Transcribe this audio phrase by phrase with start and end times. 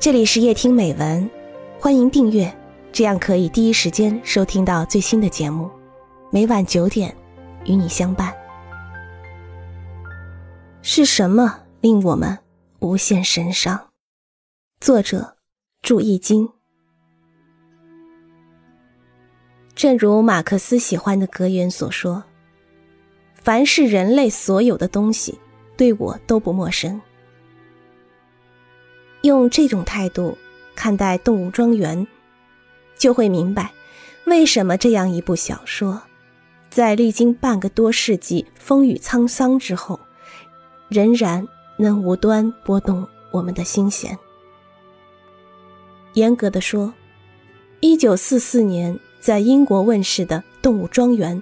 [0.00, 1.28] 这里是夜听美文，
[1.80, 2.56] 欢迎订阅，
[2.92, 5.68] 这样可以第一时间收听到最新的节目。
[6.30, 7.12] 每晚九点，
[7.64, 8.32] 与你相伴。
[10.82, 12.38] 是什么令我们
[12.78, 13.88] 无限神伤？
[14.80, 15.36] 作者：
[15.82, 16.48] 祝易经。
[19.74, 22.22] 正如马克思喜欢的格言所说
[23.34, 25.36] ：“凡是人类所有的东西，
[25.76, 27.00] 对我都不陌生。”
[29.22, 30.38] 用这种态度
[30.74, 32.06] 看待《动物庄园》，
[32.96, 33.72] 就会明白
[34.24, 36.02] 为什么这样一部小说，
[36.70, 39.98] 在历经半个多世纪风雨沧桑之后，
[40.88, 44.16] 仍然能无端拨动我们的心弦。
[46.14, 46.94] 严格的说，
[47.80, 51.36] 一九四四年在英国问世的《动物庄园》，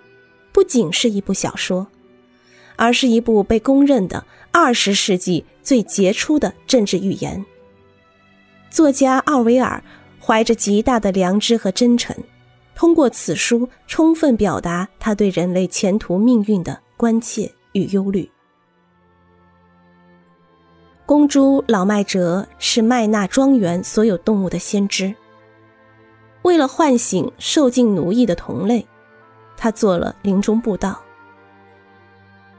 [0.52, 1.86] 不仅是一部小说，
[2.76, 7.44] 而是一部被公认的二十世纪最杰出的政治寓言。
[8.70, 9.82] 作家奥维尔
[10.20, 12.14] 怀着极大的良知和真诚，
[12.74, 18.30] 通过此书充分表达他对人类前途命运的关切与忧虑。
[21.06, 25.14] 公猪老麦哲是麦纳庄园所有动物的先知。
[26.42, 28.86] 为了唤醒受尽奴役的同类，
[29.56, 31.00] 他做了林中布道。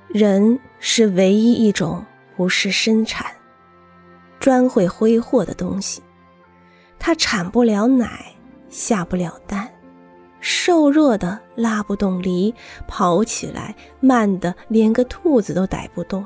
[0.08, 2.04] 人是唯一一种
[2.38, 3.30] 不是生产、
[4.48, 6.02] 专会挥霍的东西。
[6.98, 8.34] 它产不了奶，
[8.70, 9.70] 下不了蛋，
[10.40, 12.56] 瘦弱的拉不动犁，
[12.88, 16.26] 跑起来慢的连个兔子都逮不动。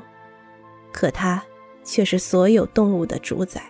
[0.92, 1.42] 可它
[1.82, 3.60] 却是所有动物的主宰，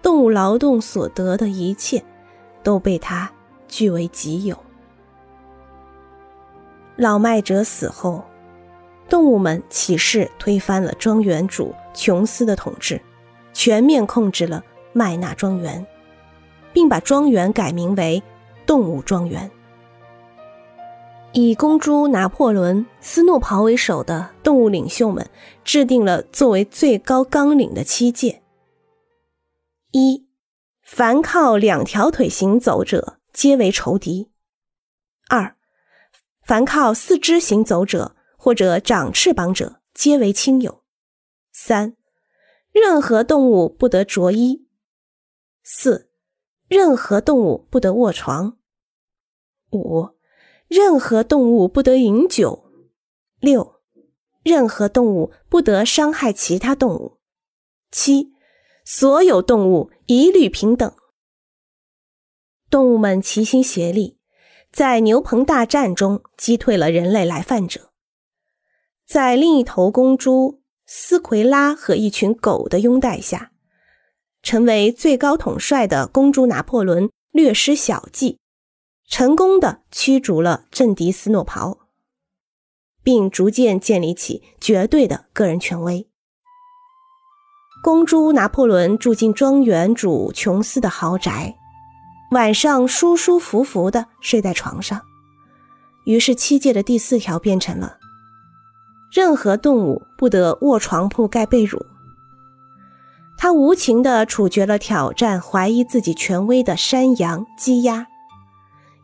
[0.00, 2.02] 动物劳动所得的一切，
[2.62, 3.30] 都被它
[3.68, 4.56] 据为己有。
[6.96, 8.24] 老麦哲死后，
[9.06, 12.98] 动物们起誓推翻了庄园主琼斯的统治，
[13.62, 15.86] 全面控制了麦纳庄园。
[16.72, 18.22] 并把庄园改名为
[18.64, 19.50] 动物庄园。
[21.32, 25.28] 以公猪拿破仑·斯诺袍为首的动物领袖们
[25.64, 28.42] 制定了作为最高纲领的七戒：
[29.92, 30.26] 一、
[30.82, 34.30] 凡靠两条腿行走者皆为仇敌；
[35.28, 35.56] 二、
[36.42, 40.82] 凡靠四肢行走者或者长翅膀者皆为亲友；
[41.52, 41.96] 三、
[42.72, 44.66] 任何动物不得着衣；
[45.62, 46.10] 四。
[46.68, 48.58] 任何动物不得卧床。
[49.72, 50.10] 五，
[50.68, 52.70] 任何动物不得饮酒。
[53.40, 53.80] 六，
[54.44, 57.18] 任何动物不得伤害其他动物。
[57.90, 58.32] 七，
[58.84, 60.94] 所有动物一律平等。
[62.70, 64.20] 动物们齐心协力，
[64.70, 67.90] 在牛棚大战中击退了人类来犯者。
[69.04, 70.59] 在另一头公猪
[70.92, 73.52] 斯奎拉和一群狗的拥戴下。
[74.42, 78.40] 成为最高统帅的公猪拿破仑略施小计，
[79.08, 81.78] 成功的驱逐了政敌斯诺袍，
[83.04, 86.08] 并逐渐建立起绝对的个人权威。
[87.84, 91.56] 公猪拿破仑住进庄园主琼斯的豪宅，
[92.32, 95.00] 晚上舒舒服服的睡在床上。
[96.04, 97.99] 于是七戒的第四条变成了：
[99.12, 101.80] 任何动物不得卧床铺盖被褥。
[103.36, 108.06] 他无情地处决了挑战、怀疑自己权威的山羊、鸡鸭，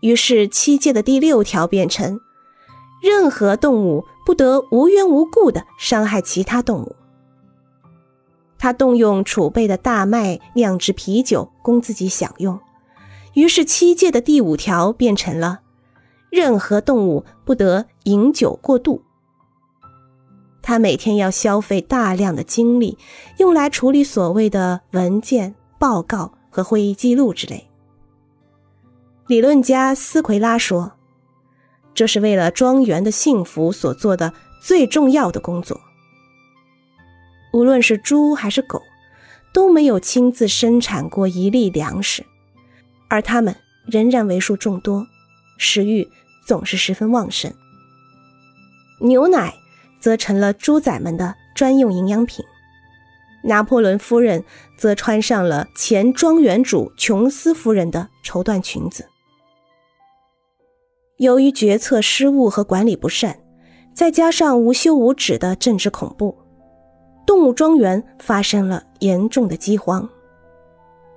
[0.01, 2.21] 于是七戒的第六条变成：
[3.03, 6.95] 任何动物不得无缘无故地伤害其他动物。
[8.59, 12.61] 他动用储备的大麦酿制啤酒供自己享用，
[13.33, 15.61] 于是七戒的第五条变成了：
[16.31, 19.03] 任何动物不得饮酒过度。
[20.67, 22.99] 他每天要消费大量的精力，
[23.39, 27.69] 用来处理所谓的文件、报告和会议记录之类。
[29.29, 30.95] 理论家斯奎拉说
[31.95, 35.81] ：“这是为了庄园的幸福所做的最重要的工作。
[37.53, 38.83] 无论是猪还是狗，
[39.53, 42.27] 都没有亲自生产过一粒粮食，
[43.07, 43.55] 而它们
[43.87, 45.07] 仍然为数众多，
[45.59, 46.09] 食欲
[46.45, 47.55] 总是十分旺盛。
[48.99, 49.55] 牛奶。”
[50.07, 52.45] 则成了猪仔们的专用营养品。
[53.43, 54.45] 拿破仑夫人
[54.79, 59.05] 则穿上了前庄园主琼斯夫人的绸缎裙子。
[61.17, 63.37] 由于决策失误和管理不善，
[63.93, 66.39] 再加上无休无止的政治恐怖，
[67.27, 70.09] 动物庄园发生了严重的饥荒。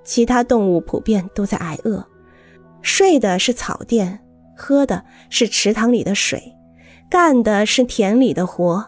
[0.02, 2.04] 其他动物普遍都在挨饿，
[2.82, 4.18] 睡的是草垫，
[4.56, 6.56] 喝的是池塘里的水。
[7.10, 8.86] 干的是田里的活，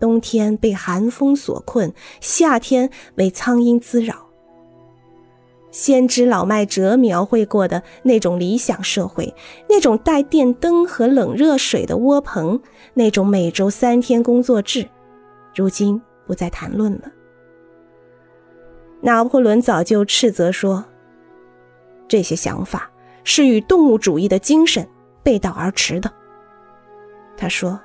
[0.00, 4.26] 冬天被寒风所困，夏天为苍蝇滋扰。
[5.70, 9.32] 先知老麦哲描绘过的那种理想社会，
[9.68, 12.60] 那种带电灯和冷热水的窝棚，
[12.92, 14.88] 那种每周三天工作制，
[15.54, 17.12] 如今不再谈论了。
[19.00, 20.84] 拿破仑早就斥责说，
[22.08, 22.90] 这些想法
[23.22, 24.88] 是与动物主义的精神
[25.22, 26.12] 背道而驰的。
[27.36, 27.80] 他说，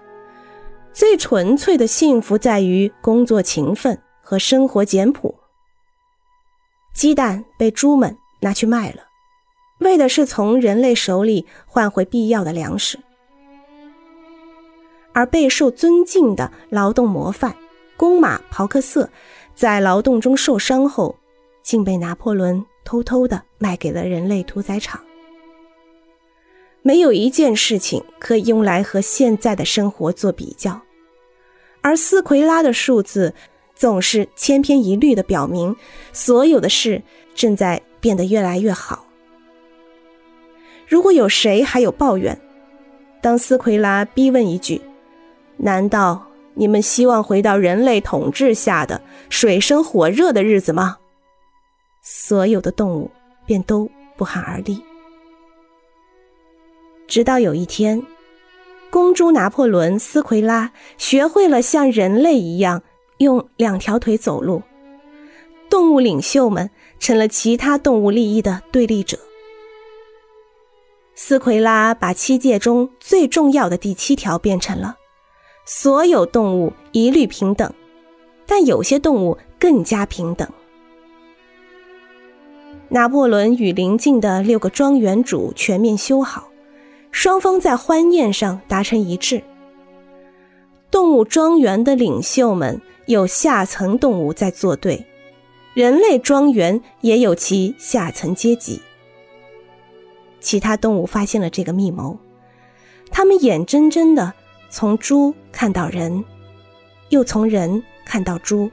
[0.94, 5.36] 最纯粹的幸福在于工作勤奋和生活简朴。
[6.94, 9.04] 鸡蛋被猪们拿去卖了，
[9.80, 13.00] 为的是从人类手里换回必要的粮食。
[15.14, 17.56] 而备受尊敬的劳动模范
[17.98, 19.10] 公马袍克瑟，
[19.56, 21.16] 在劳动中受伤后，
[21.62, 25.02] 竟被拿破仑偷偷的卖给了人类屠宰场。
[26.82, 30.82] 没有一件事情可以用来和现在的生活做比较，
[31.82, 33.34] 而斯奎拉的数字。
[33.76, 35.74] 总是千篇一律的表明，
[36.12, 37.02] 所有的事
[37.34, 39.06] 正在变得越来越好。
[40.86, 42.38] 如果有谁还有抱怨，
[43.22, 44.82] 当斯奎拉逼问一句
[45.56, 50.98] ：“难道你们希望回到人类统治下的水深火热的日子吗？”
[52.04, 53.10] 所有的动物
[53.46, 54.84] 便都不寒而栗。
[57.10, 58.02] 直到有一天，
[58.90, 62.82] 公猪拿破仑斯奎拉学会了像人类一样。
[63.18, 64.64] 用两条腿走路，
[65.70, 66.70] 动物领袖们
[67.02, 69.20] 成了其他动物利益的对立者。
[71.16, 74.96] 斯奎拉把七戒中最重要的第七条变成了：
[75.66, 77.74] 所有动物一律平等，
[78.48, 80.48] 但有些动物更加平等。
[82.88, 86.49] 拿破仑与邻近的六个庄园主全面修好，
[87.22, 89.44] 双方在欢宴上达成一致。
[90.90, 92.82] 动物庄园的领袖们。
[93.08, 95.08] 有下层动物在作对，
[95.74, 98.84] 人类庄园也有其下层阶级。
[100.40, 102.20] 其他动物发现了这个密谋，
[103.10, 104.32] 他们眼睁睁地
[104.70, 106.24] 从猪看到人，
[107.10, 108.70] 又从人看到猪，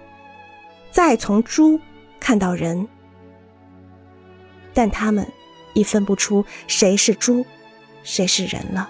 [0.91, 1.81] 再从猪
[2.21, 2.87] 看到人，
[4.75, 5.27] 但他们
[5.73, 7.47] 已分不出谁是猪，
[8.07, 8.89] 谁是人了。